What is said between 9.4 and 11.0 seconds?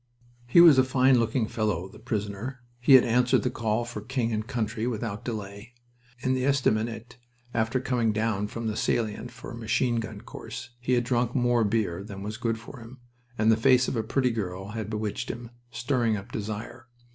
a machine gun course, he